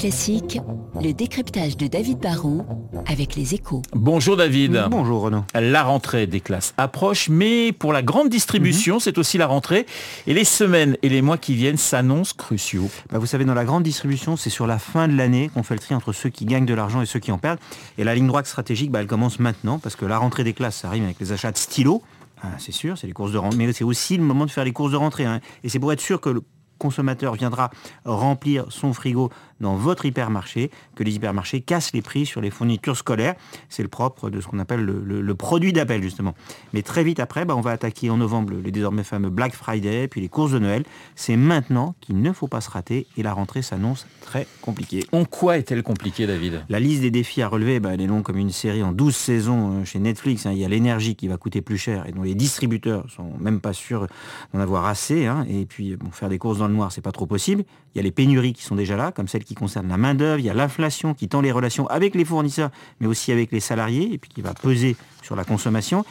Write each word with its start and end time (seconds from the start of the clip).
Classique, 0.00 0.58
le 1.02 1.12
décryptage 1.12 1.76
de 1.76 1.86
David 1.86 2.20
Barrault 2.20 2.64
avec 3.04 3.36
les 3.36 3.52
échos. 3.52 3.82
Bonjour 3.92 4.34
David. 4.34 4.86
Bonjour 4.90 5.20
Renaud. 5.20 5.44
La 5.52 5.82
rentrée 5.82 6.26
des 6.26 6.40
classes 6.40 6.72
approche, 6.78 7.28
mais 7.28 7.72
pour 7.72 7.92
la 7.92 8.00
grande 8.00 8.30
distribution, 8.30 8.98
c'est 8.98 9.18
aussi 9.18 9.36
la 9.36 9.46
rentrée. 9.46 9.84
Et 10.26 10.32
les 10.32 10.44
semaines 10.44 10.96
et 11.02 11.10
les 11.10 11.20
mois 11.20 11.36
qui 11.36 11.54
viennent 11.54 11.76
s'annoncent 11.76 12.32
cruciaux. 12.34 12.88
Bah, 13.12 13.18
vous 13.18 13.26
savez, 13.26 13.44
dans 13.44 13.52
la 13.52 13.66
grande 13.66 13.82
distribution, 13.82 14.38
c'est 14.38 14.48
sur 14.48 14.66
la 14.66 14.78
fin 14.78 15.06
de 15.06 15.14
l'année 15.14 15.50
qu'on 15.52 15.62
fait 15.62 15.74
le 15.74 15.80
tri 15.80 15.94
entre 15.94 16.14
ceux 16.14 16.30
qui 16.30 16.46
gagnent 16.46 16.64
de 16.64 16.72
l'argent 16.72 17.02
et 17.02 17.06
ceux 17.06 17.20
qui 17.20 17.30
en 17.30 17.36
perdent. 17.36 17.58
Et 17.98 18.04
la 18.04 18.14
ligne 18.14 18.26
droite 18.26 18.46
stratégique, 18.46 18.90
bah, 18.90 19.02
elle 19.02 19.06
commence 19.06 19.38
maintenant, 19.38 19.78
parce 19.78 19.96
que 19.96 20.06
la 20.06 20.16
rentrée 20.16 20.44
des 20.44 20.54
classes, 20.54 20.76
ça 20.76 20.88
arrive 20.88 21.04
avec 21.04 21.20
les 21.20 21.32
achats 21.32 21.52
de 21.52 21.58
stylos. 21.58 22.00
Ah, 22.42 22.46
c'est 22.56 22.72
sûr, 22.72 22.96
c'est 22.96 23.06
les 23.06 23.12
courses 23.12 23.32
de 23.32 23.38
rentrée, 23.38 23.58
mais 23.58 23.70
c'est 23.74 23.84
aussi 23.84 24.16
le 24.16 24.22
moment 24.22 24.46
de 24.46 24.50
faire 24.50 24.64
les 24.64 24.72
courses 24.72 24.92
de 24.92 24.96
rentrée. 24.96 25.26
hein. 25.26 25.40
Et 25.62 25.68
c'est 25.68 25.78
pour 25.78 25.92
être 25.92 26.00
sûr 26.00 26.22
que 26.22 26.30
le 26.30 26.42
consommateur 26.80 27.34
viendra 27.34 27.70
remplir 28.04 28.64
son 28.70 28.92
frigo 28.92 29.30
dans 29.60 29.76
votre 29.76 30.06
hypermarché, 30.06 30.70
que 30.96 31.04
les 31.04 31.14
hypermarchés 31.16 31.60
cassent 31.60 31.92
les 31.92 32.00
prix 32.00 32.24
sur 32.24 32.40
les 32.40 32.48
fournitures 32.50 32.96
scolaires. 32.96 33.34
C'est 33.68 33.82
le 33.82 33.90
propre 33.90 34.30
de 34.30 34.40
ce 34.40 34.46
qu'on 34.46 34.58
appelle 34.58 34.80
le, 34.80 35.02
le- 35.04 35.20
le 35.20 35.34
produit 35.34 35.74
d'appel, 35.74 36.02
justement. 36.02 36.34
Mais 36.72 36.80
très 36.82 37.04
vite 37.04 37.20
après, 37.20 37.44
bah, 37.44 37.54
on 37.54 37.60
va 37.60 37.72
attaquer 37.72 38.08
en 38.08 38.16
novembre 38.16 38.52
le, 38.54 38.62
le 38.62 38.70
désormais 38.70 39.04
fameux 39.04 39.28
Black 39.28 39.54
Friday, 39.54 40.08
puis 40.08 40.22
les 40.22 40.30
courses 40.30 40.52
de 40.52 40.58
Noël. 40.58 40.84
C'est 41.14 41.36
maintenant 41.36 41.94
qu'il 42.00 42.22
ne 42.22 42.32
faut 42.32 42.48
pas 42.48 42.62
se 42.62 42.70
rater 42.70 43.06
et 43.18 43.22
la 43.22 43.34
rentrée 43.34 43.60
s'annonce 43.60 44.06
très 44.22 44.46
compliquée. 44.62 45.04
En 45.12 45.26
quoi 45.26 45.58
est-elle 45.58 45.82
compliquée, 45.82 46.26
David? 46.26 46.64
La 46.70 46.80
liste 46.80 47.02
des 47.02 47.10
défis 47.10 47.42
à 47.42 47.48
relever, 47.48 47.80
bah, 47.80 47.90
elle 47.92 48.00
est 48.00 48.06
longue 48.06 48.22
comme 48.22 48.38
une 48.38 48.50
série 48.50 48.82
en 48.82 48.92
12 48.92 49.14
saisons 49.14 49.80
euh, 49.80 49.84
chez 49.84 49.98
Netflix. 49.98 50.46
hein. 50.46 50.52
Il 50.52 50.58
y 50.58 50.64
a 50.64 50.68
l'énergie 50.68 51.16
qui 51.16 51.28
va 51.28 51.36
coûter 51.36 51.60
plus 51.60 51.76
cher 51.76 52.06
et 52.08 52.12
dont 52.12 52.22
les 52.22 52.34
distributeurs 52.34 53.04
sont 53.14 53.32
même 53.38 53.60
pas 53.60 53.74
sûrs 53.74 54.06
d'en 54.54 54.60
avoir 54.60 54.86
assez. 54.86 55.26
hein. 55.26 55.44
Et 55.50 55.66
puis, 55.66 55.96
bon, 55.96 56.10
faire 56.12 56.30
des 56.30 56.38
courses 56.38 56.58
dans 56.58 56.69
noir, 56.70 56.92
c'est 56.92 57.00
pas 57.00 57.12
trop 57.12 57.26
possible. 57.26 57.64
Il 57.94 57.98
y 57.98 58.00
a 58.00 58.02
les 58.02 58.10
pénuries 58.10 58.52
qui 58.52 58.62
sont 58.62 58.76
déjà 58.76 58.96
là, 58.96 59.12
comme 59.12 59.28
celles 59.28 59.44
qui 59.44 59.54
concernent 59.54 59.88
la 59.88 59.96
main-d'œuvre. 59.96 60.38
Il 60.38 60.44
y 60.44 60.50
a 60.50 60.54
l'inflation 60.54 61.14
qui 61.14 61.28
tend 61.28 61.40
les 61.40 61.52
relations 61.52 61.86
avec 61.88 62.14
les 62.14 62.24
fournisseurs, 62.24 62.70
mais 63.00 63.06
aussi 63.06 63.32
avec 63.32 63.52
les 63.52 63.60
salariés, 63.60 64.12
et 64.12 64.18
puis 64.18 64.30
qui 64.30 64.42
va 64.42 64.54
peser 64.54 64.96
sur 65.22 65.36
la 65.36 65.44
consommation. 65.44 66.04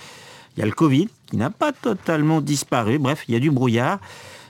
Il 0.55 0.59
y 0.59 0.63
a 0.63 0.65
le 0.65 0.71
Covid 0.71 1.09
qui 1.27 1.37
n'a 1.37 1.49
pas 1.49 1.71
totalement 1.71 2.41
disparu. 2.41 2.99
Bref, 2.99 3.23
il 3.27 3.33
y 3.33 3.37
a 3.37 3.39
du 3.39 3.51
brouillard. 3.51 3.99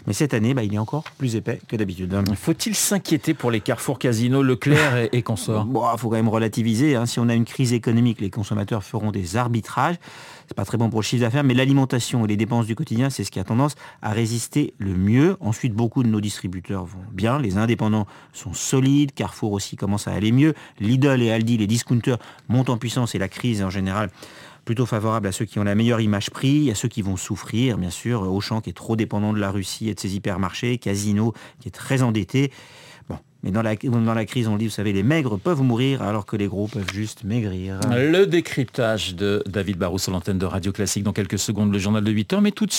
Mais 0.09 0.13
cette 0.15 0.33
année, 0.33 0.55
bah, 0.55 0.63
il 0.63 0.73
est 0.73 0.79
encore 0.79 1.03
plus 1.19 1.35
épais 1.35 1.61
que 1.67 1.75
d'habitude. 1.75 2.11
Faut-il 2.33 2.73
s'inquiéter 2.73 3.35
pour 3.35 3.51
les 3.51 3.59
carrefours 3.59 3.99
Casino, 3.99 4.41
Leclerc 4.41 4.97
et, 4.97 5.09
et 5.13 5.21
consorts? 5.21 5.65
Bon, 5.65 5.85
faut 5.97 6.09
quand 6.09 6.15
même 6.15 6.29
relativiser. 6.29 6.95
hein. 6.95 7.05
Si 7.05 7.19
on 7.19 7.29
a 7.29 7.35
une 7.35 7.45
crise 7.45 7.73
économique, 7.73 8.19
les 8.19 8.31
consommateurs 8.31 8.83
feront 8.83 9.11
des 9.11 9.37
arbitrages. 9.37 9.97
C'est 10.47 10.55
pas 10.55 10.65
très 10.65 10.79
bon 10.79 10.89
pour 10.89 11.01
le 11.01 11.05
chiffre 11.05 11.21
d'affaires, 11.21 11.43
mais 11.43 11.53
l'alimentation 11.53 12.25
et 12.25 12.27
les 12.27 12.37
dépenses 12.37 12.65
du 12.65 12.73
quotidien, 12.73 13.11
c'est 13.11 13.23
ce 13.23 13.29
qui 13.29 13.39
a 13.39 13.43
tendance 13.43 13.75
à 14.01 14.09
résister 14.09 14.73
le 14.79 14.95
mieux. 14.95 15.37
Ensuite, 15.41 15.75
beaucoup 15.75 16.01
de 16.01 16.07
nos 16.09 16.21
distributeurs 16.21 16.85
vont 16.85 16.97
bien. 17.11 17.37
Les 17.37 17.57
indépendants 17.59 18.07
sont 18.33 18.53
solides. 18.53 19.13
Carrefour 19.13 19.51
aussi 19.51 19.75
commence 19.75 20.07
à 20.07 20.11
aller 20.13 20.31
mieux. 20.31 20.55
Lidl 20.79 21.21
et 21.21 21.29
Aldi, 21.31 21.57
les 21.57 21.67
discounters, 21.67 22.17
montent 22.47 22.71
en 22.71 22.77
puissance 22.77 23.13
et 23.13 23.19
la 23.19 23.27
crise 23.27 23.61
en 23.61 23.69
général 23.69 24.09
plutôt 24.69 24.85
favorable 24.85 25.27
à 25.27 25.31
ceux 25.31 25.45
qui 25.45 25.57
ont 25.57 25.63
la 25.63 25.73
meilleure 25.73 25.99
image 25.99 26.29
prix, 26.29 26.69
à 26.69 26.75
ceux 26.75 26.87
qui 26.87 27.01
vont 27.01 27.17
souffrir, 27.17 27.79
bien 27.79 27.89
sûr, 27.89 28.21
Auchan 28.31 28.61
qui 28.61 28.69
est 28.69 28.73
trop 28.73 28.95
dépendant 28.95 29.33
de 29.33 29.39
la 29.39 29.49
Russie 29.49 29.89
et 29.89 29.95
de 29.95 29.99
ses 29.99 30.15
hypermarchés, 30.15 30.77
Casino 30.77 31.33
qui 31.59 31.69
est 31.69 31.71
très 31.71 32.03
endetté. 32.03 32.51
Bon, 33.09 33.17
mais 33.41 33.49
dans 33.49 33.63
la, 33.63 33.75
dans 33.75 34.13
la 34.13 34.25
crise, 34.25 34.47
on 34.47 34.57
dit, 34.57 34.65
vous 34.65 34.71
savez, 34.71 34.93
les 34.93 35.01
maigres 35.01 35.39
peuvent 35.39 35.63
mourir 35.63 36.03
alors 36.03 36.27
que 36.27 36.35
les 36.35 36.45
gros 36.45 36.67
peuvent 36.67 36.93
juste 36.93 37.23
maigrir. 37.23 37.79
Le 37.89 38.25
décryptage 38.25 39.15
de 39.15 39.41
David 39.47 39.77
Barrou 39.77 39.97
sur 39.97 40.11
l'antenne 40.11 40.37
de 40.37 40.45
Radio 40.45 40.71
Classique. 40.71 41.01
Dans 41.01 41.13
quelques 41.13 41.39
secondes, 41.39 41.73
le 41.73 41.79
journal 41.79 42.03
de 42.03 42.11
8 42.11 42.33
heures, 42.33 42.41
mais 42.41 42.51
tout 42.51 42.67
de 42.67 42.71
suite. 42.71 42.77